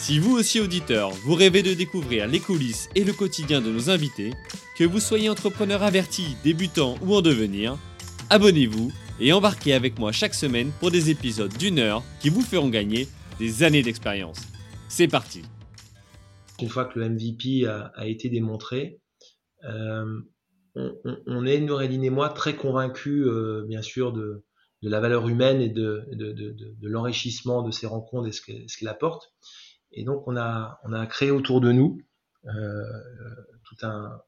[0.00, 3.90] Si vous aussi auditeur, vous rêvez de découvrir les coulisses et le quotidien de nos
[3.90, 4.32] invités,
[4.78, 7.76] que vous soyez entrepreneur averti, débutant ou en devenir,
[8.30, 12.70] abonnez-vous et embarquez avec moi chaque semaine pour des épisodes d'une heure qui vous feront
[12.70, 13.08] gagner
[13.38, 14.40] des années d'expérience.
[14.88, 15.42] C'est parti
[16.62, 19.00] Une fois que le MVP a, été démontré,
[19.64, 20.18] euh,
[20.74, 24.44] on, est, Noureddin et moi, très convaincus, euh, bien sûr, de,
[24.80, 26.06] la valeur humaine et de,
[26.80, 29.30] l'enrichissement de ces rencontres et ce qu'elles qu apportent.
[29.92, 32.00] Et donc, on a, on a créé autour de nous
[32.46, 32.84] euh,
[33.64, 34.20] tout un,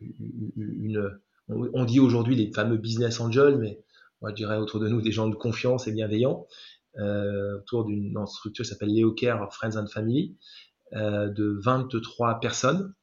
[0.00, 3.82] une, on dit aujourd'hui les fameux business angels, mais
[4.20, 6.46] moi je dirais autour de nous des gens de confiance et bienveillants,
[6.98, 10.36] euh, autour d'une structure qui s'appelle Leo Care Friends and Family,
[10.94, 12.94] euh, de 23 personnes,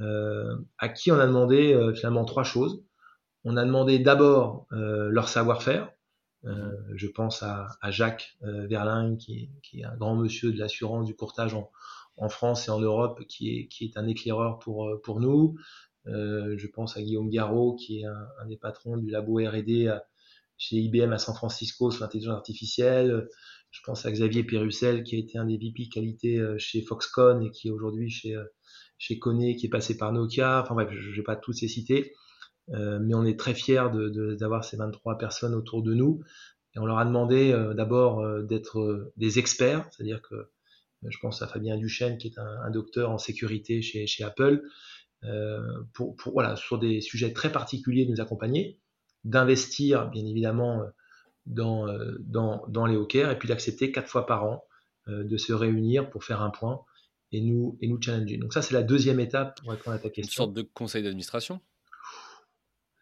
[0.00, 2.82] euh, à qui on a demandé euh, finalement trois choses.
[3.44, 5.90] On a demandé d'abord euh, leur savoir-faire.
[6.44, 11.06] Euh, je pense à, à Jacques Verlin, qui, qui, est un grand monsieur de l'assurance,
[11.06, 11.70] du courtage en,
[12.16, 15.56] en, France et en Europe, qui est, qui est un éclaireur pour, pour nous.
[16.08, 19.96] Euh, je pense à Guillaume Garot, qui est un, un des patrons du labo R&D
[20.58, 23.28] chez IBM à San Francisco sur l'intelligence artificielle.
[23.70, 27.50] Je pense à Xavier Pérussel, qui a été un des VP qualité chez Foxconn et
[27.50, 28.36] qui est aujourd'hui chez,
[28.98, 30.62] chez Kone, qui est passé par Nokia.
[30.62, 32.12] Enfin bref, je ne vais pas tous les citer.
[32.70, 36.22] Euh, mais on est très fiers d'avoir de, de, ces 23 personnes autour de nous.
[36.74, 40.50] Et on leur a demandé euh, d'abord euh, d'être des experts, c'est-à-dire que
[41.08, 44.62] je pense à Fabien Duchesne, qui est un, un docteur en sécurité chez, chez Apple,
[45.94, 48.80] pour, pour, voilà, sur des sujets très particuliers de nous accompagner,
[49.22, 50.82] d'investir bien évidemment
[51.46, 51.86] dans,
[52.18, 54.64] dans, dans les hawkers et puis d'accepter quatre fois par an
[55.06, 56.80] de se réunir pour faire un point
[57.30, 58.36] et nous, et nous challenger.
[58.36, 60.44] Donc ça, c'est la deuxième étape pour répondre à ta question.
[60.44, 61.60] Une sorte de conseil d'administration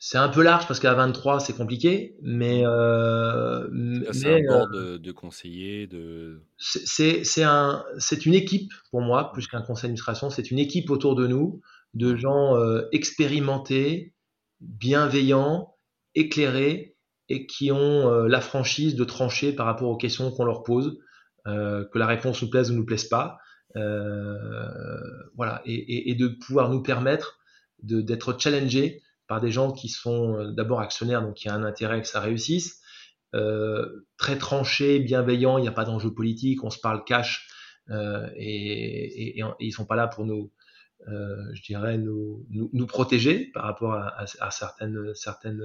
[0.03, 2.63] c'est un peu large parce qu'à 23, c'est compliqué, mais.
[2.65, 3.69] Euh,
[4.13, 5.87] c'est un board euh, de, de, conseillers.
[5.87, 6.41] De...
[6.57, 7.85] C'est un,
[8.25, 10.31] une équipe, pour moi, plus qu'un conseil d'administration.
[10.31, 11.61] C'est une équipe autour de nous,
[11.93, 14.15] de gens euh, expérimentés,
[14.61, 15.77] bienveillants,
[16.15, 16.97] éclairés
[17.29, 20.99] et qui ont euh, la franchise de trancher par rapport aux questions qu'on leur pose,
[21.47, 23.37] euh, que la réponse nous plaise ou nous plaise pas.
[23.75, 27.39] voilà, et, et, et, de pouvoir nous permettre
[27.83, 31.63] d'être challengés par des gens qui sont euh, d'abord actionnaires, donc il y a un
[31.63, 32.81] intérêt que ça réussisse,
[33.37, 37.49] euh, très tranchés, bienveillants, il n'y a pas d'enjeu politique, on se parle cash,
[37.91, 40.51] euh, et, et, et, ils sont pas là pour nous,
[41.07, 45.63] je dirais, nous, protéger par rapport à, certaines, certaines,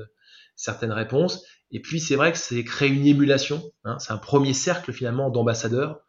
[0.56, 1.44] certaines réponses.
[1.72, 5.32] Et puis c'est vrai que c'est créer une émulation, hein, c'est un premier cercle finalement
[5.32, 6.02] d'ambassadeurs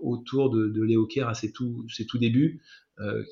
[0.00, 2.62] autour de, de Léo Kerr à ses tout, ses tout débuts,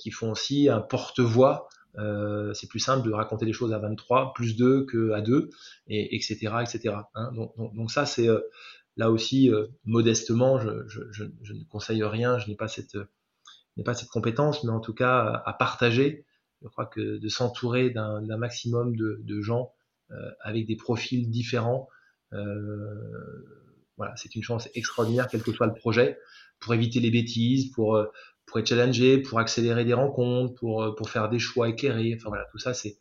[0.02, 4.32] qui font aussi un porte-voix euh, c'est plus simple de raconter les choses à 23
[4.32, 5.50] plus 2 que à 2
[5.88, 7.32] et etc etc hein.
[7.32, 8.40] donc, donc, donc, ça c'est euh,
[8.96, 12.96] là aussi euh, modestement je, je, je, ne conseille rien je n'ai pas cette
[13.76, 16.24] n'ai pas cette compétence mais en tout cas à partager
[16.62, 19.72] je crois que de s'entourer d'un maximum de, de gens
[20.12, 21.88] euh, avec des profils différents
[23.96, 26.18] voilà c'est une chance extraordinaire quel que soit le projet
[26.60, 27.98] pour éviter les bêtises pour
[28.48, 32.14] pour être challengé, pour accélérer des rencontres, pour, euh, pour faire des choix éclairés.
[32.16, 32.98] Enfin voilà, tout ça, c'est,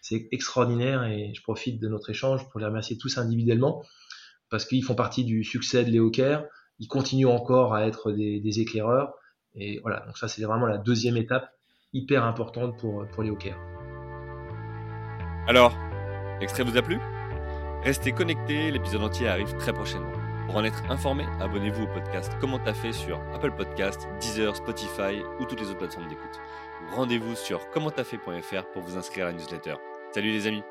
[0.00, 3.84] c'est extraordinaire et je profite de notre échange pour les remercier tous individuellement
[4.50, 6.44] parce qu'ils font partie du succès de Léo Care.
[6.78, 9.14] Ils continuent encore à être des, des, éclaireurs.
[9.54, 11.48] Et voilà, donc ça, c'est vraiment la deuxième étape
[11.92, 13.38] hyper importante pour, pour Léo.
[15.48, 15.76] Alors,
[16.40, 16.98] l'extrait vous a plu?
[17.82, 20.25] Restez connectés, l'épisode entier arrive très prochainement.
[20.46, 25.20] Pour en être informé, abonnez-vous au podcast Comment t'as fait sur Apple Podcast, Deezer, Spotify
[25.40, 26.40] ou toutes les autres plateformes d'écoute.
[26.94, 29.74] Rendez-vous sur commenttafait.fr pour vous inscrire à la newsletter.
[30.12, 30.62] Salut les amis